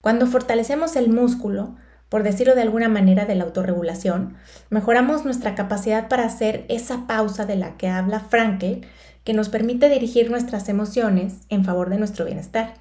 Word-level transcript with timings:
Cuando 0.00 0.28
fortalecemos 0.28 0.94
el 0.94 1.10
músculo, 1.10 1.74
por 2.08 2.22
decirlo 2.22 2.54
de 2.54 2.62
alguna 2.62 2.88
manera, 2.88 3.26
de 3.26 3.34
la 3.34 3.42
autorregulación, 3.42 4.36
mejoramos 4.70 5.24
nuestra 5.24 5.56
capacidad 5.56 6.06
para 6.06 6.24
hacer 6.24 6.64
esa 6.68 7.08
pausa 7.08 7.46
de 7.46 7.56
la 7.56 7.76
que 7.76 7.88
habla 7.88 8.20
Frankel, 8.20 8.86
que 9.24 9.34
nos 9.34 9.48
permite 9.48 9.88
dirigir 9.88 10.30
nuestras 10.30 10.68
emociones 10.68 11.40
en 11.48 11.64
favor 11.64 11.90
de 11.90 11.98
nuestro 11.98 12.24
bienestar. 12.24 12.74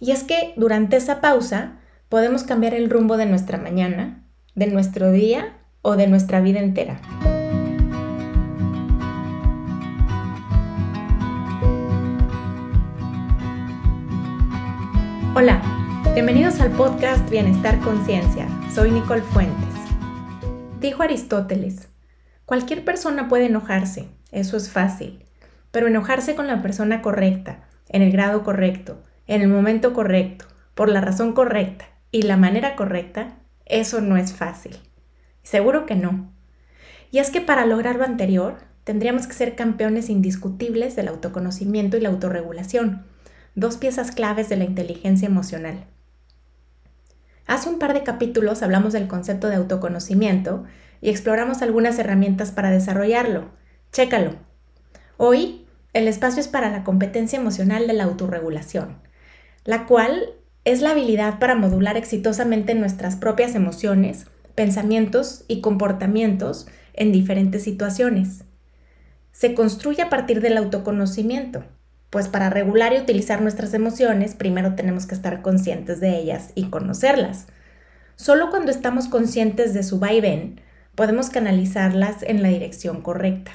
Y 0.00 0.10
es 0.10 0.22
que 0.22 0.52
durante 0.56 0.98
esa 0.98 1.22
pausa 1.22 1.78
podemos 2.10 2.42
cambiar 2.42 2.74
el 2.74 2.90
rumbo 2.90 3.16
de 3.16 3.24
nuestra 3.24 3.56
mañana, 3.56 4.22
de 4.54 4.66
nuestro 4.66 5.10
día 5.12 5.56
o 5.80 5.96
de 5.96 6.08
nuestra 6.08 6.42
vida 6.42 6.60
entera. 6.60 7.00
Hola, 15.34 15.79
bienvenidos 16.14 16.60
al 16.60 16.72
podcast 16.72 17.30
Bienestar 17.30 17.78
Conciencia. 17.80 18.48
Soy 18.74 18.90
Nicole 18.90 19.22
Fuentes. 19.22 19.68
Dijo 20.80 21.02
Aristóteles, 21.02 21.88
cualquier 22.44 22.84
persona 22.84 23.28
puede 23.28 23.46
enojarse, 23.46 24.08
eso 24.32 24.56
es 24.56 24.70
fácil, 24.70 25.24
pero 25.70 25.86
enojarse 25.86 26.34
con 26.34 26.48
la 26.48 26.62
persona 26.62 27.00
correcta, 27.00 27.68
en 27.88 28.02
el 28.02 28.10
grado 28.10 28.42
correcto, 28.42 29.02
en 29.28 29.42
el 29.42 29.48
momento 29.48 29.92
correcto, 29.92 30.46
por 30.74 30.88
la 30.88 31.00
razón 31.00 31.32
correcta 31.32 31.86
y 32.10 32.22
la 32.22 32.36
manera 32.36 32.74
correcta, 32.74 33.38
eso 33.64 34.00
no 34.00 34.16
es 34.16 34.32
fácil. 34.32 34.76
Seguro 35.42 35.86
que 35.86 35.94
no. 35.94 36.32
Y 37.12 37.18
es 37.18 37.30
que 37.30 37.40
para 37.40 37.66
lograr 37.66 37.96
lo 37.96 38.04
anterior, 38.04 38.56
tendríamos 38.82 39.28
que 39.28 39.34
ser 39.34 39.54
campeones 39.54 40.10
indiscutibles 40.10 40.96
del 40.96 41.08
autoconocimiento 41.08 41.96
y 41.96 42.00
la 42.00 42.08
autorregulación 42.08 43.04
dos 43.54 43.76
piezas 43.76 44.12
claves 44.12 44.48
de 44.48 44.56
la 44.56 44.64
inteligencia 44.64 45.26
emocional. 45.26 45.84
Hace 47.50 47.68
un 47.68 47.80
par 47.80 47.94
de 47.94 48.04
capítulos 48.04 48.62
hablamos 48.62 48.92
del 48.92 49.08
concepto 49.08 49.48
de 49.48 49.56
autoconocimiento 49.56 50.62
y 51.00 51.10
exploramos 51.10 51.62
algunas 51.62 51.98
herramientas 51.98 52.52
para 52.52 52.70
desarrollarlo. 52.70 53.50
Chécalo. 53.90 54.36
Hoy, 55.16 55.66
el 55.92 56.06
espacio 56.06 56.40
es 56.40 56.46
para 56.46 56.70
la 56.70 56.84
competencia 56.84 57.40
emocional 57.40 57.88
de 57.88 57.92
la 57.94 58.04
autorregulación, 58.04 58.98
la 59.64 59.86
cual 59.86 60.34
es 60.64 60.80
la 60.80 60.90
habilidad 60.90 61.40
para 61.40 61.56
modular 61.56 61.96
exitosamente 61.96 62.76
nuestras 62.76 63.16
propias 63.16 63.56
emociones, 63.56 64.28
pensamientos 64.54 65.44
y 65.48 65.60
comportamientos 65.60 66.68
en 66.92 67.10
diferentes 67.10 67.64
situaciones. 67.64 68.44
Se 69.32 69.54
construye 69.54 70.02
a 70.02 70.08
partir 70.08 70.40
del 70.40 70.56
autoconocimiento, 70.56 71.64
pues 72.10 72.28
para 72.28 72.50
regular 72.50 72.92
y 72.92 72.98
utilizar 72.98 73.40
nuestras 73.40 73.72
emociones, 73.72 74.34
primero 74.34 74.74
tenemos 74.74 75.06
que 75.06 75.14
estar 75.14 75.42
conscientes 75.42 76.00
de 76.00 76.18
ellas 76.18 76.50
y 76.56 76.64
conocerlas. 76.64 77.46
Solo 78.16 78.50
cuando 78.50 78.72
estamos 78.72 79.08
conscientes 79.08 79.72
de 79.72 79.84
su 79.84 80.00
vaivén, 80.00 80.60
podemos 80.96 81.30
canalizarlas 81.30 82.22
en 82.22 82.42
la 82.42 82.48
dirección 82.48 83.00
correcta. 83.00 83.52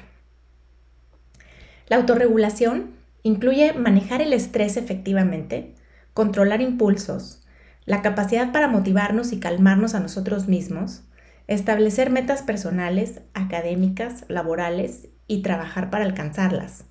La 1.88 1.98
autorregulación 1.98 2.96
incluye 3.22 3.74
manejar 3.74 4.22
el 4.22 4.34
estrés 4.34 4.78
efectivamente, 4.78 5.76
controlar 6.14 6.62
impulsos, 6.62 7.46
la 7.86 8.02
capacidad 8.02 8.52
para 8.52 8.68
motivarnos 8.68 9.34
y 9.34 9.40
calmarnos 9.40 9.94
a 9.94 10.00
nosotros 10.00 10.48
mismos, 10.48 11.04
establecer 11.48 12.10
metas 12.10 12.42
personales, 12.42 13.22
académicas, 13.34 14.26
laborales 14.30 15.10
y 15.28 15.42
trabajar 15.44 15.90
para 15.92 16.06
alcanzarlas. 16.06 16.86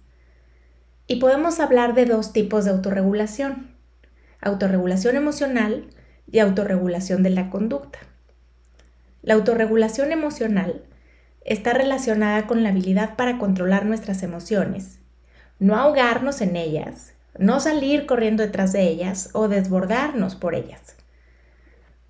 Y 1.06 1.16
podemos 1.16 1.60
hablar 1.60 1.94
de 1.94 2.06
dos 2.06 2.32
tipos 2.32 2.64
de 2.64 2.70
autorregulación, 2.70 3.74
autorregulación 4.40 5.16
emocional 5.16 5.86
y 6.30 6.38
autorregulación 6.38 7.22
de 7.22 7.30
la 7.30 7.50
conducta. 7.50 7.98
La 9.20 9.34
autorregulación 9.34 10.12
emocional 10.12 10.82
está 11.44 11.74
relacionada 11.74 12.46
con 12.46 12.62
la 12.62 12.70
habilidad 12.70 13.16
para 13.16 13.38
controlar 13.38 13.84
nuestras 13.84 14.22
emociones, 14.22 14.98
no 15.58 15.76
ahogarnos 15.76 16.40
en 16.40 16.56
ellas, 16.56 17.12
no 17.38 17.60
salir 17.60 18.06
corriendo 18.06 18.42
detrás 18.42 18.72
de 18.72 18.88
ellas 18.88 19.30
o 19.34 19.48
desbordarnos 19.48 20.36
por 20.36 20.54
ellas. 20.54 20.96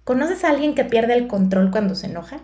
¿Conoces 0.05 0.45
a 0.45 0.51
alguien 0.51 0.75
que 0.75 0.85
pierde 0.85 1.15
el 1.15 1.27
control 1.27 1.71
cuando 1.71 1.95
se 1.95 2.07
enoja? 2.07 2.41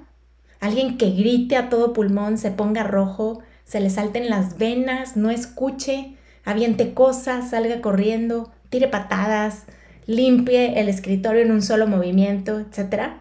Alguien 0.60 0.98
que 0.98 1.10
grite 1.10 1.56
a 1.56 1.68
todo 1.68 1.92
pulmón, 1.92 2.38
se 2.38 2.50
ponga 2.50 2.82
rojo, 2.82 3.40
se 3.64 3.80
le 3.80 3.90
salten 3.90 4.28
las 4.28 4.58
venas, 4.58 5.16
no 5.16 5.30
escuche, 5.30 6.16
aviente 6.44 6.94
cosas, 6.94 7.50
salga 7.50 7.80
corriendo, 7.80 8.52
tire 8.68 8.88
patadas, 8.88 9.66
limpie 10.06 10.80
el 10.80 10.88
escritorio 10.88 11.42
en 11.42 11.52
un 11.52 11.62
solo 11.62 11.86
movimiento, 11.86 12.58
etc. 12.58 13.14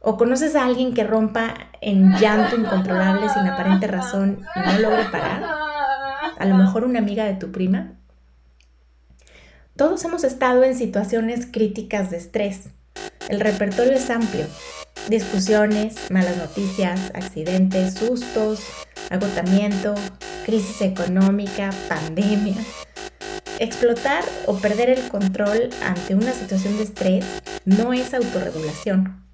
¿O 0.00 0.16
conoces 0.16 0.56
a 0.56 0.64
alguien 0.64 0.94
que 0.94 1.04
rompa 1.04 1.54
en 1.80 2.12
llanto 2.14 2.56
incontrolable 2.56 3.28
sin 3.28 3.46
aparente 3.46 3.86
razón 3.86 4.40
y 4.54 4.60
no 4.60 4.78
logre 4.78 5.04
parar? 5.10 5.44
A 6.38 6.44
lo 6.44 6.54
mejor 6.56 6.84
una 6.84 6.98
amiga 6.98 7.24
de 7.24 7.34
tu 7.34 7.52
prima. 7.52 7.92
Todos 9.76 10.04
hemos 10.04 10.24
estado 10.24 10.64
en 10.64 10.74
situaciones 10.74 11.46
críticas 11.46 12.10
de 12.10 12.16
estrés. 12.16 12.70
El 13.28 13.40
repertorio 13.40 13.92
es 13.92 14.08
amplio. 14.10 14.46
Discusiones, 15.08 16.10
malas 16.10 16.36
noticias, 16.36 17.12
accidentes, 17.14 17.94
sustos, 17.94 18.60
agotamiento, 19.10 19.94
crisis 20.44 20.82
económica, 20.82 21.70
pandemia. 21.88 22.56
Explotar 23.58 24.24
o 24.46 24.56
perder 24.56 24.90
el 24.90 25.08
control 25.08 25.70
ante 25.82 26.14
una 26.14 26.32
situación 26.32 26.76
de 26.76 26.84
estrés 26.84 27.24
no 27.64 27.92
es 27.92 28.14
autorregulación. 28.14 29.24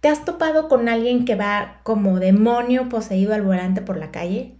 ¿Te 0.00 0.08
has 0.08 0.24
topado 0.24 0.68
con 0.68 0.88
alguien 0.88 1.24
que 1.24 1.34
va 1.34 1.80
como 1.82 2.18
demonio 2.18 2.88
poseído 2.88 3.34
al 3.34 3.42
volante 3.42 3.82
por 3.82 3.96
la 3.96 4.10
calle? 4.10 4.56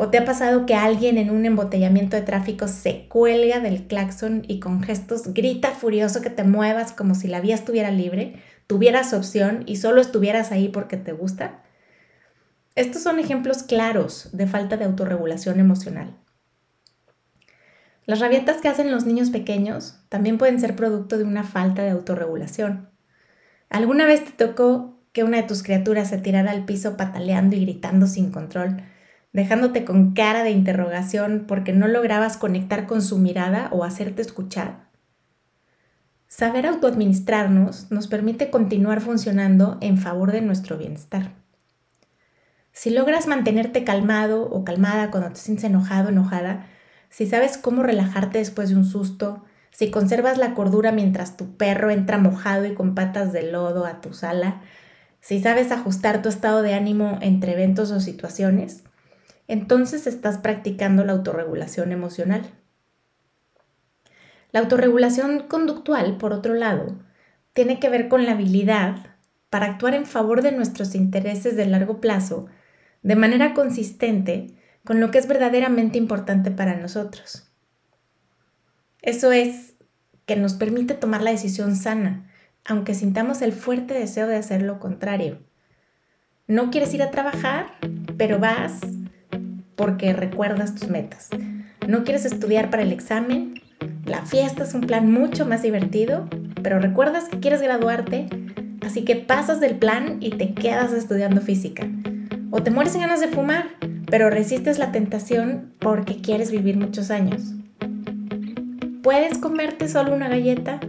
¿O 0.00 0.10
te 0.10 0.18
ha 0.18 0.24
pasado 0.24 0.64
que 0.64 0.76
alguien 0.76 1.18
en 1.18 1.28
un 1.28 1.44
embotellamiento 1.44 2.14
de 2.14 2.22
tráfico 2.22 2.68
se 2.68 3.08
cuelga 3.08 3.58
del 3.58 3.88
claxon 3.88 4.44
y 4.46 4.60
con 4.60 4.80
gestos 4.80 5.34
grita 5.34 5.72
furioso 5.72 6.22
que 6.22 6.30
te 6.30 6.44
muevas 6.44 6.92
como 6.92 7.16
si 7.16 7.26
la 7.26 7.40
vía 7.40 7.56
estuviera 7.56 7.90
libre, 7.90 8.40
tuvieras 8.68 9.12
opción 9.12 9.64
y 9.66 9.74
solo 9.74 10.00
estuvieras 10.00 10.52
ahí 10.52 10.68
porque 10.68 10.98
te 10.98 11.10
gusta? 11.10 11.64
Estos 12.76 13.02
son 13.02 13.18
ejemplos 13.18 13.64
claros 13.64 14.28
de 14.32 14.46
falta 14.46 14.76
de 14.76 14.84
autorregulación 14.84 15.58
emocional. 15.58 16.16
Las 18.06 18.20
rabietas 18.20 18.58
que 18.60 18.68
hacen 18.68 18.92
los 18.92 19.04
niños 19.04 19.30
pequeños 19.30 19.98
también 20.08 20.38
pueden 20.38 20.60
ser 20.60 20.76
producto 20.76 21.18
de 21.18 21.24
una 21.24 21.42
falta 21.42 21.82
de 21.82 21.90
autorregulación. 21.90 22.88
¿Alguna 23.68 24.06
vez 24.06 24.24
te 24.24 24.30
tocó 24.30 25.02
que 25.12 25.24
una 25.24 25.38
de 25.38 25.48
tus 25.48 25.64
criaturas 25.64 26.08
se 26.08 26.18
tirara 26.18 26.52
al 26.52 26.66
piso 26.66 26.96
pataleando 26.96 27.56
y 27.56 27.62
gritando 27.62 28.06
sin 28.06 28.30
control, 28.30 28.80
dejándote 29.38 29.84
con 29.84 30.14
cara 30.14 30.42
de 30.42 30.50
interrogación 30.50 31.44
porque 31.46 31.72
no 31.72 31.86
lograbas 31.86 32.36
conectar 32.36 32.86
con 32.86 33.02
su 33.02 33.18
mirada 33.18 33.68
o 33.70 33.84
hacerte 33.84 34.20
escuchar? 34.20 34.88
Saber 36.26 36.66
autoadministrarnos 36.66 37.90
nos 37.92 38.08
permite 38.08 38.50
continuar 38.50 39.00
funcionando 39.00 39.78
en 39.80 39.96
favor 39.96 40.32
de 40.32 40.42
nuestro 40.42 40.76
bienestar. 40.76 41.30
Si 42.72 42.90
logras 42.90 43.28
mantenerte 43.28 43.84
calmado 43.84 44.42
o 44.42 44.64
calmada 44.64 45.12
cuando 45.12 45.30
te 45.30 45.40
sientes 45.40 45.64
enojado, 45.64 46.08
enojada, 46.08 46.66
si 47.08 47.26
sabes 47.26 47.58
cómo 47.58 47.84
relajarte 47.84 48.38
después 48.38 48.70
de 48.70 48.74
un 48.74 48.84
susto, 48.84 49.44
si 49.70 49.92
conservas 49.92 50.36
la 50.36 50.54
cordura 50.54 50.90
mientras 50.90 51.36
tu 51.36 51.56
perro 51.56 51.90
entra 51.90 52.18
mojado 52.18 52.66
y 52.66 52.74
con 52.74 52.96
patas 52.96 53.32
de 53.32 53.52
lodo 53.52 53.86
a 53.86 54.00
tu 54.00 54.14
sala, 54.14 54.62
si 55.20 55.40
sabes 55.40 55.70
ajustar 55.70 56.22
tu 56.22 56.28
estado 56.28 56.62
de 56.62 56.74
ánimo 56.74 57.18
entre 57.20 57.52
eventos 57.52 57.92
o 57.92 58.00
situaciones, 58.00 58.82
entonces 59.48 60.06
estás 60.06 60.38
practicando 60.38 61.04
la 61.04 61.12
autorregulación 61.12 61.90
emocional. 61.90 62.42
La 64.52 64.60
autorregulación 64.60 65.40
conductual, 65.48 66.16
por 66.18 66.32
otro 66.32 66.54
lado, 66.54 66.96
tiene 67.52 67.80
que 67.80 67.88
ver 67.88 68.08
con 68.08 68.24
la 68.24 68.32
habilidad 68.32 69.16
para 69.50 69.66
actuar 69.66 69.94
en 69.94 70.06
favor 70.06 70.42
de 70.42 70.52
nuestros 70.52 70.94
intereses 70.94 71.56
de 71.56 71.66
largo 71.66 72.00
plazo 72.00 72.46
de 73.02 73.16
manera 73.16 73.54
consistente 73.54 74.54
con 74.84 75.00
lo 75.00 75.10
que 75.10 75.18
es 75.18 75.26
verdaderamente 75.26 75.98
importante 75.98 76.50
para 76.50 76.76
nosotros. 76.76 77.50
Eso 79.02 79.32
es 79.32 79.74
que 80.26 80.36
nos 80.36 80.54
permite 80.54 80.94
tomar 80.94 81.22
la 81.22 81.30
decisión 81.30 81.76
sana, 81.76 82.30
aunque 82.64 82.94
sintamos 82.94 83.40
el 83.40 83.52
fuerte 83.52 83.94
deseo 83.94 84.26
de 84.26 84.36
hacer 84.36 84.62
lo 84.62 84.78
contrario. 84.78 85.38
No 86.46 86.70
quieres 86.70 86.92
ir 86.94 87.02
a 87.02 87.10
trabajar, 87.10 87.66
pero 88.16 88.38
vas 88.38 88.80
porque 89.78 90.12
recuerdas 90.12 90.74
tus 90.74 90.90
metas. 90.90 91.30
No 91.86 92.04
quieres 92.04 92.26
estudiar 92.26 92.68
para 92.68 92.82
el 92.82 92.92
examen, 92.92 93.54
la 94.04 94.26
fiesta 94.26 94.64
es 94.64 94.74
un 94.74 94.82
plan 94.82 95.10
mucho 95.10 95.46
más 95.46 95.62
divertido, 95.62 96.28
pero 96.62 96.80
recuerdas 96.80 97.28
que 97.28 97.38
quieres 97.38 97.62
graduarte, 97.62 98.26
así 98.84 99.04
que 99.04 99.16
pasas 99.16 99.60
del 99.60 99.76
plan 99.76 100.16
y 100.20 100.30
te 100.30 100.52
quedas 100.52 100.92
estudiando 100.92 101.40
física. 101.40 101.86
O 102.50 102.62
te 102.62 102.72
mueres 102.72 102.94
en 102.96 103.02
ganas 103.02 103.20
de 103.20 103.28
fumar, 103.28 103.68
pero 104.10 104.30
resistes 104.30 104.78
la 104.78 104.90
tentación 104.90 105.72
porque 105.78 106.20
quieres 106.20 106.50
vivir 106.50 106.76
muchos 106.76 107.10
años. 107.12 107.54
Puedes 109.02 109.38
comerte 109.38 109.88
solo 109.88 110.12
una 110.12 110.28
galleta, 110.28 110.80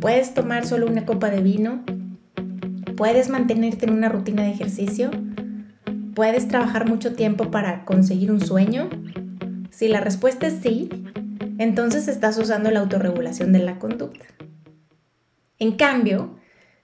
puedes 0.00 0.34
tomar 0.34 0.66
solo 0.66 0.86
una 0.86 1.06
copa 1.06 1.30
de 1.30 1.40
vino, 1.40 1.84
puedes 2.96 3.28
mantenerte 3.28 3.86
en 3.86 3.92
una 3.92 4.08
rutina 4.08 4.42
de 4.42 4.50
ejercicio, 4.50 5.10
puedes 6.14 6.48
trabajar 6.48 6.88
mucho 6.88 7.14
tiempo 7.14 7.50
para 7.50 7.84
conseguir 7.84 8.30
un 8.30 8.40
sueño. 8.40 8.88
Si 9.70 9.88
la 9.88 10.00
respuesta 10.00 10.46
es 10.46 10.60
sí, 10.62 10.88
entonces 11.58 12.08
estás 12.08 12.38
usando 12.38 12.70
la 12.70 12.80
autorregulación 12.80 13.52
de 13.52 13.60
la 13.60 13.78
conducta. 13.78 14.24
En 15.58 15.72
cambio, 15.72 16.36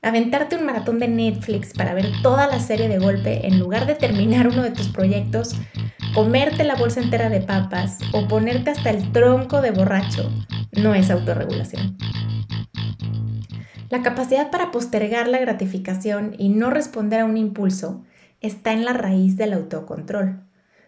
aventarte 0.03 0.57
un 0.57 0.67
maratón 0.67 0.99
de 0.99 1.09
Netflix 1.09 1.73
para 1.73 1.95
ver 1.95 2.07
toda 2.23 2.47
la 2.47 2.61
serie 2.61 2.89
de 2.89 2.99
golpe 2.99 3.47
en 3.47 3.59
lugar 3.59 3.87
de 3.87 3.95
terminar 3.95 4.49
uno 4.49 4.63
de 4.63 4.71
tus 4.71 4.89
proyectos, 4.89 5.55
comerte 6.15 6.65
la 6.65 6.77
bolsa 6.77 7.01
entera 7.01 7.29
de 7.29 7.41
papas 7.41 7.99
o 8.13 8.27
ponerte 8.27 8.71
hasta 8.71 8.91
el 8.91 9.13
tronco 9.13 9.61
de 9.61 9.71
borracho 9.71 10.31
no 10.73 10.95
es 10.95 11.11
autorregulación. 11.11 11.97
La 13.91 14.03
capacidad 14.03 14.51
para 14.51 14.71
postergar 14.71 15.27
la 15.27 15.41
gratificación 15.41 16.35
y 16.39 16.49
no 16.49 16.71
responder 16.71 17.21
a 17.21 17.25
un 17.25 17.37
impulso 17.37 18.05
está 18.41 18.73
en 18.73 18.85
la 18.85 18.93
raíz 18.93 19.37
del 19.37 19.53
autocontrol, 19.53 20.41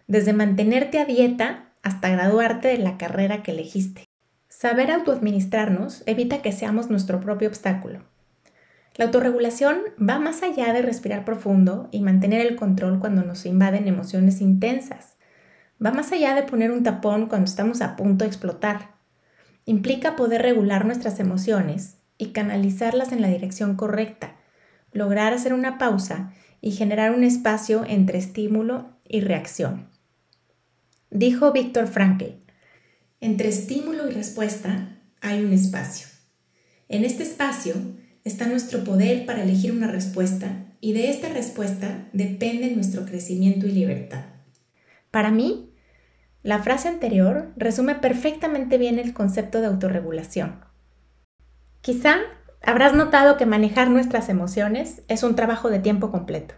desde 0.07 0.33
mantenerte 0.33 0.99
a 0.99 1.05
dieta 1.05 1.73
hasta 1.81 2.09
graduarte 2.09 2.67
de 2.69 2.77
la 2.77 2.97
carrera 2.97 3.43
que 3.43 3.51
elegiste. 3.51 4.05
Saber 4.47 4.91
autoadministrarnos 4.91 6.03
evita 6.05 6.41
que 6.41 6.51
seamos 6.51 6.89
nuestro 6.89 7.19
propio 7.19 7.49
obstáculo 7.49 8.01
la 8.95 9.05
autorregulación 9.05 9.79
va 9.99 10.19
más 10.19 10.43
allá 10.43 10.71
de 10.71 10.83
respirar 10.83 11.25
profundo 11.25 11.89
y 11.91 12.01
mantener 12.01 12.45
el 12.45 12.55
control 12.55 12.99
cuando 12.99 13.23
nos 13.23 13.45
invaden 13.47 13.87
emociones 13.87 14.39
intensas. 14.39 15.17
Va 15.83 15.91
más 15.91 16.11
allá 16.11 16.35
de 16.35 16.43
poner 16.43 16.71
un 16.71 16.83
tapón 16.83 17.27
cuando 17.27 17.45
estamos 17.45 17.81
a 17.81 17.95
punto 17.95 18.23
de 18.23 18.29
explotar. 18.29 18.91
Implica 19.65 20.15
poder 20.15 20.43
regular 20.43 20.85
nuestras 20.85 21.19
emociones 21.19 21.97
y 22.19 22.27
canalizarlas 22.27 23.11
en 23.11 23.21
la 23.21 23.29
dirección 23.29 23.75
correcta, 23.75 24.35
lograr 24.91 25.33
hacer 25.33 25.55
una 25.55 25.79
pausa 25.79 26.31
y 26.63 26.71
generar 26.71 27.13
un 27.13 27.25
espacio 27.25 27.83
entre 27.85 28.17
estímulo 28.17 28.87
y 29.05 29.19
reacción. 29.19 29.89
Dijo 31.11 31.51
Víctor 31.51 31.87
Frankl, 31.87 32.37
entre 33.19 33.49
estímulo 33.49 34.09
y 34.09 34.13
respuesta 34.13 34.97
hay 35.19 35.43
un 35.43 35.51
espacio. 35.51 36.07
En 36.87 37.03
este 37.03 37.23
espacio, 37.23 37.75
está 38.23 38.47
nuestro 38.47 38.85
poder 38.85 39.25
para 39.25 39.43
elegir 39.43 39.73
una 39.73 39.87
respuesta 39.87 40.73
y 40.79 40.93
de 40.93 41.09
esta 41.09 41.27
respuesta 41.27 42.07
depende 42.13 42.71
nuestro 42.71 43.03
crecimiento 43.03 43.67
y 43.67 43.73
libertad. 43.73 44.23
Para 45.11 45.31
mí, 45.31 45.69
la 46.43 46.63
frase 46.63 46.87
anterior 46.87 47.51
resume 47.57 47.95
perfectamente 47.95 48.77
bien 48.77 48.99
el 48.99 49.13
concepto 49.13 49.59
de 49.59 49.67
autorregulación. 49.67 50.63
Quizá 51.81 52.19
habrás 52.63 52.93
notado 52.93 53.37
que 53.37 53.45
manejar 53.45 53.89
nuestras 53.89 54.29
emociones 54.29 55.03
es 55.07 55.23
un 55.23 55.35
trabajo 55.35 55.69
de 55.69 55.79
tiempo 55.79 56.09
completo. 56.11 56.55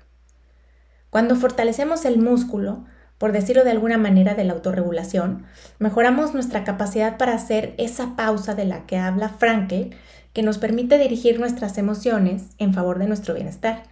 Cuando 1.09 1.35
fortalecemos 1.35 2.05
el 2.05 2.19
músculo, 2.19 2.85
por 3.17 3.31
decirlo 3.31 3.63
de 3.63 3.71
alguna 3.71 3.97
manera, 3.97 4.35
de 4.35 4.43
la 4.43 4.53
autorregulación, 4.53 5.45
mejoramos 5.79 6.33
nuestra 6.33 6.63
capacidad 6.63 7.17
para 7.17 7.33
hacer 7.33 7.73
esa 7.77 8.15
pausa 8.15 8.55
de 8.55 8.65
la 8.65 8.85
que 8.85 8.97
habla 8.97 9.29
Frankel 9.29 9.95
que 10.33 10.43
nos 10.43 10.57
permite 10.57 10.97
dirigir 10.97 11.39
nuestras 11.39 11.77
emociones 11.77 12.49
en 12.57 12.73
favor 12.73 12.99
de 12.99 13.07
nuestro 13.07 13.33
bienestar. 13.33 13.83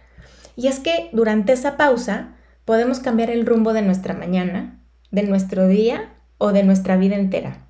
Y 0.56 0.68
es 0.68 0.78
que 0.78 1.08
durante 1.12 1.54
esa 1.54 1.76
pausa 1.78 2.34
podemos 2.66 3.00
cambiar 3.00 3.30
el 3.30 3.46
rumbo 3.46 3.72
de 3.72 3.82
nuestra 3.82 4.12
mañana, 4.12 4.78
de 5.10 5.22
nuestro 5.22 5.66
día 5.66 6.12
o 6.38 6.52
de 6.52 6.62
nuestra 6.62 6.98
vida 6.98 7.16
entera. 7.16 7.63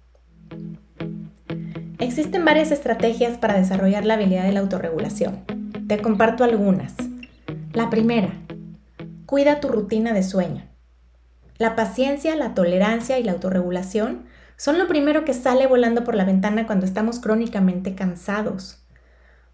Existen 2.04 2.44
varias 2.44 2.70
estrategias 2.70 3.38
para 3.38 3.58
desarrollar 3.58 4.04
la 4.04 4.14
habilidad 4.14 4.44
de 4.44 4.52
la 4.52 4.60
autorregulación. 4.60 5.42
Te 5.88 6.02
comparto 6.02 6.44
algunas. 6.44 6.92
La 7.72 7.88
primera, 7.88 8.28
cuida 9.24 9.58
tu 9.58 9.68
rutina 9.68 10.12
de 10.12 10.22
sueño. 10.22 10.66
La 11.56 11.74
paciencia, 11.74 12.36
la 12.36 12.52
tolerancia 12.52 13.18
y 13.18 13.22
la 13.22 13.32
autorregulación 13.32 14.26
son 14.58 14.78
lo 14.78 14.86
primero 14.86 15.24
que 15.24 15.32
sale 15.32 15.66
volando 15.66 16.04
por 16.04 16.14
la 16.14 16.26
ventana 16.26 16.66
cuando 16.66 16.84
estamos 16.84 17.20
crónicamente 17.20 17.94
cansados. 17.94 18.84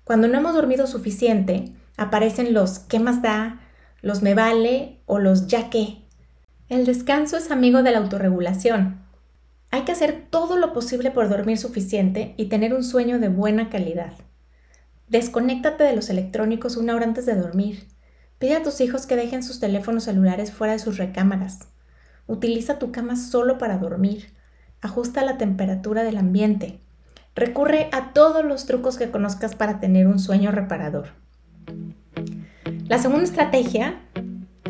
Cuando 0.02 0.26
no 0.26 0.36
hemos 0.36 0.54
dormido 0.54 0.88
suficiente, 0.88 1.72
aparecen 1.96 2.52
los 2.52 2.80
¿qué 2.80 2.98
más 2.98 3.22
da? 3.22 3.60
los 4.02 4.22
me 4.22 4.34
vale 4.34 4.98
o 5.06 5.20
los 5.20 5.46
ya 5.46 5.70
qué. 5.70 5.98
El 6.68 6.84
descanso 6.84 7.36
es 7.36 7.52
amigo 7.52 7.84
de 7.84 7.92
la 7.92 7.98
autorregulación. 7.98 8.99
Hay 9.70 9.82
que 9.82 9.92
hacer 9.92 10.26
todo 10.30 10.56
lo 10.56 10.72
posible 10.72 11.10
por 11.10 11.28
dormir 11.28 11.58
suficiente 11.58 12.34
y 12.36 12.46
tener 12.46 12.74
un 12.74 12.84
sueño 12.84 13.18
de 13.18 13.28
buena 13.28 13.70
calidad. 13.70 14.12
Desconéctate 15.08 15.84
de 15.84 15.96
los 15.96 16.10
electrónicos 16.10 16.76
una 16.76 16.94
hora 16.94 17.04
antes 17.04 17.26
de 17.26 17.34
dormir. 17.34 17.86
Pide 18.38 18.56
a 18.56 18.62
tus 18.62 18.80
hijos 18.80 19.06
que 19.06 19.16
dejen 19.16 19.42
sus 19.42 19.60
teléfonos 19.60 20.04
celulares 20.04 20.52
fuera 20.52 20.72
de 20.72 20.78
sus 20.78 20.98
recámaras. 20.98 21.68
Utiliza 22.26 22.78
tu 22.78 22.92
cama 22.92 23.16
solo 23.16 23.58
para 23.58 23.78
dormir 23.78 24.32
ajusta 24.80 25.24
la 25.24 25.38
temperatura 25.38 26.02
del 26.02 26.16
ambiente. 26.16 26.80
Recurre 27.34 27.88
a 27.92 28.12
todos 28.12 28.44
los 28.44 28.66
trucos 28.66 28.96
que 28.96 29.10
conozcas 29.10 29.54
para 29.54 29.80
tener 29.80 30.06
un 30.06 30.18
sueño 30.18 30.50
reparador. 30.50 31.08
La 32.86 32.98
segunda 32.98 33.24
estrategia 33.24 34.00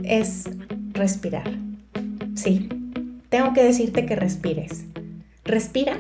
es 0.02 0.44
respirar. 0.93 1.50
Sí, 2.35 2.69
tengo 3.30 3.54
que 3.54 3.64
decirte 3.64 4.04
que 4.04 4.16
respires. 4.16 4.84
Respira 5.44 5.96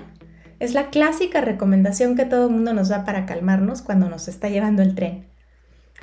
es 0.58 0.74
la 0.74 0.90
clásica 0.90 1.40
recomendación 1.40 2.16
que 2.16 2.26
todo 2.26 2.48
el 2.48 2.52
mundo 2.52 2.74
nos 2.74 2.90
da 2.90 3.06
para 3.06 3.24
calmarnos 3.24 3.80
cuando 3.80 4.10
nos 4.10 4.28
está 4.28 4.50
llevando 4.50 4.82
el 4.82 4.94
tren. 4.94 5.26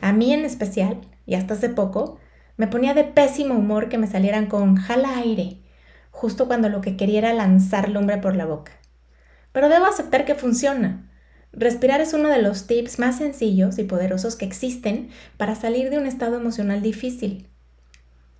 A 0.01 0.13
mí 0.13 0.33
en 0.33 0.45
especial, 0.45 1.00
y 1.27 1.35
hasta 1.35 1.53
hace 1.53 1.69
poco, 1.69 2.18
me 2.57 2.65
ponía 2.65 2.95
de 2.95 3.03
pésimo 3.03 3.53
humor 3.53 3.88
que 3.88 4.00
me 4.00 4.07
salieran 4.07 4.47
con 4.47 4.75
jala 4.75 5.18
aire 5.19 5.59
justo 6.18 6.47
cuando 6.47 6.68
lo 6.69 6.81
que 6.81 6.97
quería 6.97 7.19
era 7.19 7.33
lanzar 7.33 7.89
lumbre 7.89 8.18
por 8.18 8.35
la 8.35 8.45
boca. 8.45 8.71
Pero 9.51 9.69
debo 9.69 9.85
aceptar 9.85 10.25
que 10.25 10.33
funciona. 10.33 11.07
Respirar 11.53 12.01
es 12.01 12.13
uno 12.13 12.29
de 12.29 12.41
los 12.41 12.65
tips 12.65 12.97
más 12.97 13.19
sencillos 13.19 13.77
y 13.77 13.83
poderosos 13.83 14.35
que 14.35 14.45
existen 14.45 15.09
para 15.38 15.56
salir 15.56 15.91
de 15.91 16.00
un 16.00 16.07
estado 16.07 16.35
emocional 16.35 16.81
difícil. 16.81 17.47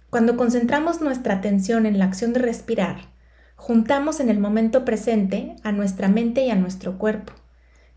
Cuando 0.10 0.38
concentramos 0.38 1.02
nuestra 1.02 1.36
atención 1.36 1.86
en 1.86 2.00
la 2.00 2.06
acción 2.06 2.32
de 2.32 2.40
respirar, 2.40 3.10
juntamos 3.56 4.22
en 4.22 4.30
el 4.30 4.40
momento 4.40 4.86
presente 4.86 5.58
a 5.64 5.74
nuestra 5.74 6.08
mente 6.08 6.46
y 6.46 6.50
a 6.50 6.56
nuestro 6.56 6.98
cuerpo, 6.98 7.34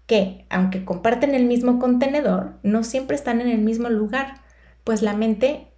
que, 0.06 0.44
aunque 0.50 0.84
comparten 0.84 1.36
el 1.36 1.44
mismo 1.44 1.78
contenedor, 1.78 2.58
no 2.64 2.82
siempre 2.82 3.14
están 3.14 3.40
en 3.40 3.48
el 3.48 3.60
mismo 3.60 3.88
lugar, 3.90 4.42
pues 4.82 5.02
la 5.02 5.14
mente 5.14 5.68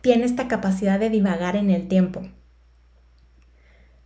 tiene 0.00 0.24
esta 0.24 0.48
capacidad 0.48 0.98
de 0.98 1.08
divagar 1.08 1.54
en 1.54 1.70
el 1.70 1.86
tiempo. 1.86 2.22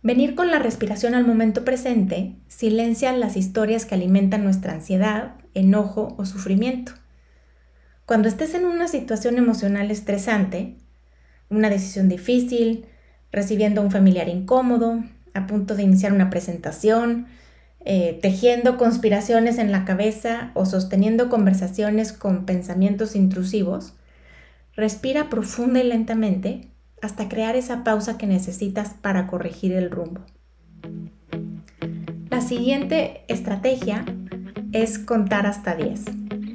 Venir 0.03 0.35
con 0.35 0.51
la 0.51 0.59
respiración 0.59 1.15
al 1.15 1.25
momento 1.25 1.65
presente 1.65 2.37
silencia 2.47 3.11
las 3.11 3.35
historias 3.35 3.85
que 3.85 3.95
alimentan 3.95 4.43
nuestra 4.43 4.73
ansiedad, 4.73 5.35
enojo 5.55 6.15
o 6.17 6.25
sufrimiento. 6.25 6.93
Cuando 8.05 8.29
estés 8.29 8.53
en 8.53 8.65
una 8.65 8.87
situación 8.87 9.37
emocional 9.37 9.91
estresante, 9.91 10.77
una 11.49 11.69
decisión 11.69 12.09
difícil, 12.09 12.85
recibiendo 13.31 13.81
un 13.81 13.91
familiar 13.91 14.29
incómodo, 14.29 15.03
a 15.33 15.47
punto 15.47 15.75
de 15.75 15.83
iniciar 15.83 16.13
una 16.13 16.29
presentación, 16.29 17.27
eh, 17.85 18.19
tejiendo 18.21 18.77
conspiraciones 18.77 19.57
en 19.57 19.71
la 19.71 19.85
cabeza 19.85 20.51
o 20.53 20.65
sosteniendo 20.65 21.29
conversaciones 21.29 22.11
con 22.11 22.45
pensamientos 22.45 23.15
intrusivos, 23.15 23.93
respira 24.75 25.29
profunda 25.29 25.79
y 25.79 25.83
lentamente 25.83 26.67
hasta 27.01 27.29
crear 27.29 27.55
esa 27.55 27.83
pausa 27.83 28.17
que 28.17 28.27
necesitas 28.27 28.89
para 29.01 29.27
corregir 29.27 29.71
el 29.71 29.89
rumbo. 29.89 30.21
La 32.29 32.41
siguiente 32.41 33.23
estrategia 33.27 34.05
es 34.71 34.99
contar 34.99 35.45
hasta 35.45 35.75
10. 35.75 36.03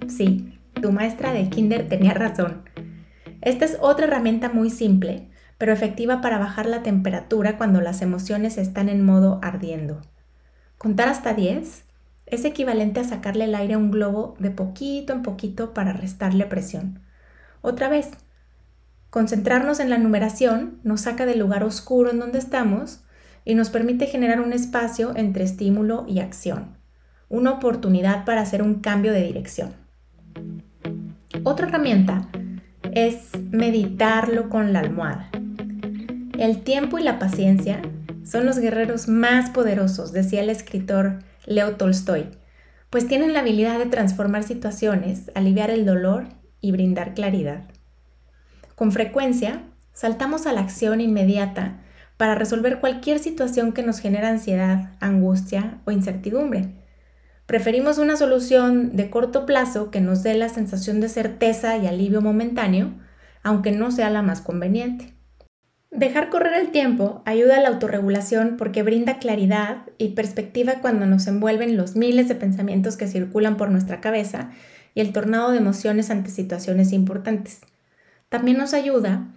Sí, 0.09 0.59
tu 0.81 0.93
maestra 0.93 1.33
de 1.33 1.49
kinder 1.49 1.89
tenía 1.89 2.15
razón. 2.15 2.63
Esta 3.45 3.65
es 3.65 3.79
otra 3.81 4.07
herramienta 4.07 4.49
muy 4.49 4.71
simple, 4.71 5.29
pero 5.57 5.73
efectiva 5.73 6.21
para 6.21 6.39
bajar 6.39 6.67
la 6.67 6.83
temperatura 6.83 7.57
cuando 7.57 7.81
las 7.81 8.03
emociones 8.03 8.59
están 8.59 8.89
en 8.89 9.05
modo 9.05 9.39
ardiendo. 9.43 10.03
Contar 10.79 11.09
hasta 11.09 11.35
10 11.35 11.85
es 12.27 12.45
equivalente 12.45 12.99
a 12.99 13.05
sacarle 13.05 13.45
el 13.45 13.55
aire 13.55 13.75
a 13.75 13.79
un 13.79 13.93
globo 13.93 14.35
de 14.41 14.51
poquito 14.51 15.13
en 15.13 15.23
poquito 15.23 15.75
para 15.75 15.93
restarle 15.93 16.47
presión. 16.47 17.01
Otra 17.61 17.89
vez, 17.89 18.11
Concentrarnos 19.15 19.79
en 19.79 19.91
la 19.91 19.99
numeración 19.99 20.81
nos 20.83 21.03
saca 21.03 21.25
del 21.25 21.39
lugar 21.39 21.63
oscuro 21.63 22.11
en 22.11 22.19
donde 22.19 22.41
estamos 22.41 23.05
y 23.45 23.55
nos 23.55 23.71
permite 23.71 24.09
generar 24.09 24.41
un 24.41 24.53
espacio 24.53 25.13
entre 25.15 25.45
estímulo 25.45 26.05
y 26.09 26.19
acción, 26.19 26.77
una 27.29 27.53
oportunidad 27.53 28.25
para 28.25 28.41
hacer 28.41 28.61
un 28.61 28.81
cambio 28.81 29.13
de 29.13 29.23
dirección. 29.23 29.75
Otra 31.45 31.69
herramienta 31.69 32.29
es 32.95 33.31
meditarlo 33.51 34.49
con 34.49 34.73
la 34.73 34.79
almohada. 34.81 35.29
El 36.39 36.63
tiempo 36.63 36.99
y 36.99 37.03
la 37.03 37.19
paciencia 37.19 37.83
son 38.25 38.47
los 38.47 38.59
guerreros 38.59 39.09
más 39.09 39.51
poderosos, 39.51 40.13
decía 40.13 40.43
el 40.43 40.51
escritor 40.51 41.19
Leo 41.45 41.75
Tolstoy, 41.77 42.29
pues 42.91 43.09
tienen 43.09 43.33
la 43.33 43.41
habilidad 43.41 43.81
de 43.81 43.87
transformar 43.87 44.45
situaciones, 44.45 45.33
aliviar 45.35 45.71
el 45.71 45.85
dolor 45.85 46.27
y 46.61 46.71
brindar 46.71 47.15
claridad. 47.15 47.65
Con 48.77 48.93
frecuencia, 48.93 49.65
saltamos 49.93 50.47
a 50.47 50.53
la 50.53 50.61
acción 50.61 51.01
inmediata 51.01 51.81
para 52.17 52.37
resolver 52.37 52.79
cualquier 52.79 53.19
situación 53.19 53.73
que 53.73 53.83
nos 53.83 53.99
genera 53.99 54.29
ansiedad, 54.29 54.93
angustia 55.01 55.81
o 55.85 55.91
incertidumbre. 55.91 56.84
Preferimos 57.47 57.99
una 57.99 58.17
solución 58.17 58.97
de 58.97 59.11
corto 59.11 59.45
plazo 59.45 59.91
que 59.91 60.01
nos 60.01 60.23
dé 60.23 60.35
la 60.35 60.49
sensación 60.49 61.01
de 61.01 61.11
certeza 61.11 61.77
y 61.77 61.87
alivio 61.87 62.23
momentáneo, 62.23 62.95
aunque 63.43 63.71
no 63.71 63.91
sea 63.91 64.09
la 64.09 64.23
más 64.23 64.41
conveniente. 64.41 65.13
Dejar 65.91 66.31
correr 66.31 66.55
el 66.55 66.71
tiempo 66.71 67.23
ayuda 67.25 67.59
a 67.59 67.61
la 67.61 67.69
autorregulación 67.69 68.57
porque 68.57 68.83
brinda 68.83 69.19
claridad 69.19 69.83
y 69.99 70.11
perspectiva 70.11 70.81
cuando 70.81 71.07
nos 71.07 71.27
envuelven 71.27 71.77
los 71.77 71.95
miles 71.95 72.29
de 72.29 72.35
pensamientos 72.35 72.97
que 72.97 73.07
circulan 73.07 73.57
por 73.57 73.71
nuestra 73.71 74.01
cabeza 74.01 74.51
y 74.95 75.01
el 75.01 75.13
tornado 75.13 75.53
de 75.53 75.59
emociones 75.59 76.11
ante 76.11 76.31
situaciones 76.31 76.93
importantes. 76.93 77.61
También 78.29 78.57
nos 78.57 78.75
ayuda 78.75 79.29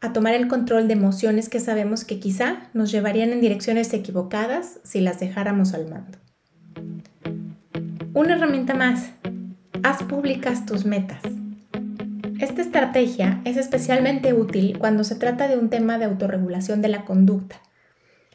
a 0.00 0.12
tomar 0.12 0.34
el 0.34 0.48
control 0.48 0.88
de 0.88 0.94
emociones 0.94 1.48
que 1.48 1.60
sabemos 1.60 2.04
que 2.04 2.20
quizá 2.20 2.70
nos 2.72 2.90
llevarían 2.90 3.30
en 3.30 3.40
direcciones 3.40 3.92
equivocadas 3.92 4.78
si 4.84 5.00
las 5.00 5.20
dejáramos 5.20 5.74
al 5.74 5.90
mando. 5.90 6.18
Una 8.14 8.34
herramienta 8.34 8.74
más. 8.74 9.12
Haz 9.82 10.02
públicas 10.02 10.66
tus 10.66 10.84
metas. 10.84 11.22
Esta 12.40 12.60
estrategia 12.60 13.40
es 13.46 13.56
especialmente 13.56 14.34
útil 14.34 14.78
cuando 14.78 15.02
se 15.02 15.14
trata 15.14 15.48
de 15.48 15.56
un 15.56 15.70
tema 15.70 15.96
de 15.96 16.04
autorregulación 16.04 16.82
de 16.82 16.88
la 16.88 17.06
conducta. 17.06 17.56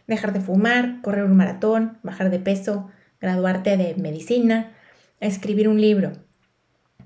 Dejar 0.07 0.33
de 0.33 0.39
fumar, 0.39 1.01
correr 1.03 1.25
un 1.25 1.37
maratón, 1.37 1.99
bajar 2.01 2.31
de 2.31 2.39
peso, 2.39 2.89
graduarte 3.21 3.77
de 3.77 3.93
medicina, 3.95 4.71
escribir 5.19 5.69
un 5.69 5.79
libro. 5.79 6.13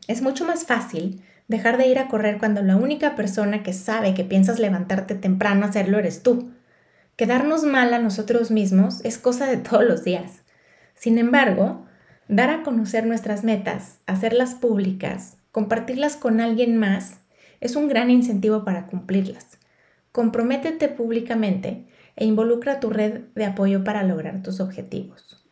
Es 0.08 0.22
mucho 0.22 0.46
más 0.46 0.64
fácil 0.64 1.22
dejar 1.50 1.78
de 1.78 1.88
ir 1.88 2.00
a 2.00 2.08
correr 2.08 2.38
cuando 2.38 2.62
la 2.62 2.78
única 2.78 3.18
persona 3.18 3.64
que 3.64 3.74
sabe 3.74 4.14
que 4.14 4.24
piensas 4.24 4.60
levantarte 4.60 5.16
temprano 5.16 5.66
a 5.66 5.70
hacerlo 5.70 6.00
eres 6.00 6.24
tú. 6.24 6.52
Quedarnos 7.18 7.66
mal 7.66 7.94
a 7.94 8.00
nosotros 8.00 8.50
mismos 8.50 9.04
es 9.04 9.18
cosa 9.18 9.48
de 9.48 9.58
todos 9.58 9.84
los 9.84 10.06
días. 10.06 10.44
Sin 10.96 11.18
embargo, 11.18 11.86
dar 12.32 12.50
a 12.50 12.64
conocer 12.64 13.06
nuestras 13.06 13.44
metas, 13.44 14.00
hacerlas 14.08 14.56
públicas, 14.56 15.38
Compartirlas 15.52 16.16
con 16.16 16.40
alguien 16.40 16.78
más 16.78 17.20
es 17.60 17.76
un 17.76 17.90
gran 17.90 18.10
incentivo 18.10 18.64
para 18.64 18.88
cumplirlas. 18.88 19.58
Comprométete 20.14 20.88
públicamente 20.88 21.88
e 22.16 22.26
involucra 22.26 22.80
tu 22.80 22.90
red 22.90 23.24
de 23.36 23.46
apoyo 23.46 23.84
para 23.84 24.04
lograr 24.04 24.42
tus 24.44 24.62
objetivos. 24.62 25.46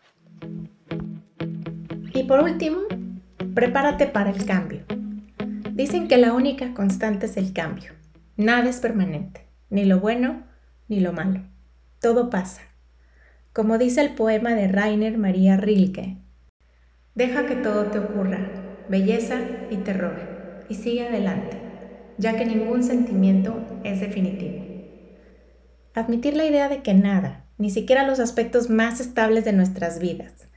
Y 2.13 2.24
por 2.24 2.39
último, 2.39 2.79
prepárate 3.53 4.07
para 4.07 4.29
el 4.29 4.45
cambio. 4.45 4.86
Dicen 5.74 6.07
que 6.07 6.17
la 6.17 6.31
única 6.31 6.74
constante 6.74 7.25
es 7.25 7.36
el 7.36 7.51
cambio. 7.51 7.91
Nada 8.38 8.69
es 8.69 8.79
permanente, 8.79 9.48
ni 9.69 9.83
lo 9.83 10.00
bueno 10.00 10.43
ni 10.88 11.01
lo 11.01 11.12
malo. 11.12 11.41
Todo 12.00 12.29
pasa. 12.29 12.62
Como 13.51 13.77
dice 13.77 14.00
el 14.00 14.15
poema 14.15 14.55
de 14.55 14.69
Rainer 14.69 15.17
María 15.17 15.57
Rilke, 15.57 16.17
deja 17.16 17.46
que 17.46 17.56
todo 17.56 17.86
te 17.86 18.00
ocurra, 18.00 18.39
belleza 18.89 19.39
y 19.70 19.78
terror, 19.78 20.16
y 20.70 20.75
sigue 20.75 21.08
adelante, 21.08 21.58
ya 22.18 22.36
que 22.36 22.46
ningún 22.46 22.84
sentimiento 22.84 23.56
es 23.84 24.00
definitivo. 24.00 24.66
Admitir 25.94 26.36
la 26.36 26.46
idea 26.46 26.70
de 26.70 26.82
que 26.82 26.94
nada, 26.94 27.46
ni 27.58 27.70
siquiera 27.70 28.06
los 28.06 28.20
aspectos 28.20 28.70
más 28.70 29.00
estables 29.00 29.46
de 29.46 29.54
nuestras 29.54 30.00
vidas, 30.00 30.48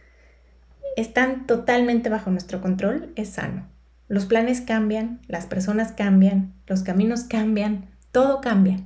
están 0.96 1.46
totalmente 1.46 2.08
bajo 2.08 2.30
nuestro 2.30 2.60
control 2.60 3.12
es 3.16 3.30
sano. 3.30 3.66
Los 4.08 4.26
planes 4.26 4.60
cambian, 4.60 5.20
las 5.26 5.46
personas 5.46 5.92
cambian, 5.92 6.52
los 6.66 6.82
caminos 6.82 7.24
cambian, 7.24 7.86
todo 8.10 8.40
cambia. 8.40 8.80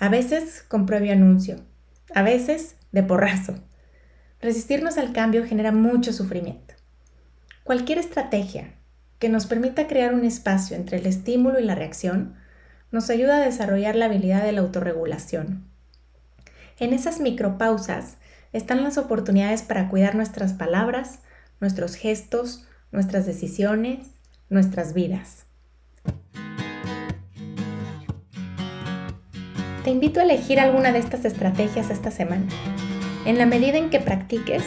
A 0.00 0.08
veces 0.08 0.64
con 0.66 0.86
previo 0.86 1.12
anuncio, 1.12 1.60
a 2.14 2.22
veces 2.22 2.76
de 2.90 3.04
porrazo. 3.04 3.54
Resistirnos 4.44 4.98
al 4.98 5.14
cambio 5.14 5.46
genera 5.46 5.72
mucho 5.72 6.12
sufrimiento. 6.12 6.74
Cualquier 7.62 7.96
estrategia 7.96 8.74
que 9.18 9.30
nos 9.30 9.46
permita 9.46 9.86
crear 9.86 10.12
un 10.12 10.22
espacio 10.22 10.76
entre 10.76 10.98
el 10.98 11.06
estímulo 11.06 11.58
y 11.58 11.64
la 11.64 11.74
reacción 11.74 12.34
nos 12.90 13.08
ayuda 13.08 13.38
a 13.38 13.40
desarrollar 13.40 13.96
la 13.96 14.04
habilidad 14.04 14.42
de 14.42 14.52
la 14.52 14.60
autorregulación. 14.60 15.64
En 16.78 16.92
esas 16.92 17.20
micropausas 17.20 18.18
están 18.52 18.84
las 18.84 18.98
oportunidades 18.98 19.62
para 19.62 19.88
cuidar 19.88 20.14
nuestras 20.14 20.52
palabras, 20.52 21.20
nuestros 21.60 21.94
gestos, 21.94 22.66
nuestras 22.92 23.24
decisiones, 23.24 24.08
nuestras 24.50 24.92
vidas. 24.92 25.46
Te 29.84 29.90
invito 29.90 30.20
a 30.20 30.24
elegir 30.24 30.60
alguna 30.60 30.92
de 30.92 30.98
estas 30.98 31.24
estrategias 31.24 31.88
esta 31.88 32.10
semana. 32.10 32.44
En 33.24 33.38
la 33.38 33.46
medida 33.46 33.78
en 33.78 33.88
que 33.88 34.00
practiques, 34.00 34.62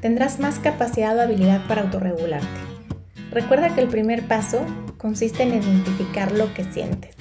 tendrás 0.00 0.40
más 0.40 0.58
capacidad 0.58 1.16
o 1.18 1.20
habilidad 1.20 1.66
para 1.66 1.82
autorregularte. 1.82 2.46
Recuerda 3.30 3.74
que 3.74 3.82
el 3.82 3.88
primer 3.88 4.26
paso 4.26 4.64
consiste 4.96 5.42
en 5.42 5.50
identificar 5.50 6.32
lo 6.32 6.52
que 6.54 6.64
sientes. 6.64 7.14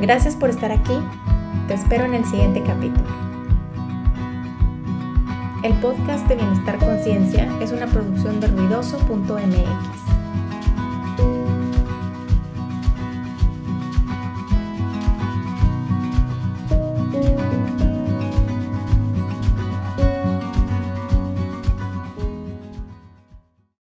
Gracias 0.00 0.36
por 0.36 0.50
estar 0.50 0.70
aquí. 0.72 0.98
Te 1.68 1.74
espero 1.74 2.04
en 2.04 2.14
el 2.14 2.24
siguiente 2.26 2.62
capítulo. 2.62 3.08
El 5.64 5.72
podcast 5.80 6.28
de 6.28 6.36
Bienestar 6.36 6.78
Conciencia 6.78 7.48
es 7.62 7.72
una 7.72 7.86
producción 7.86 8.40
de 8.40 8.48
ruidoso.mx. 8.48 10.07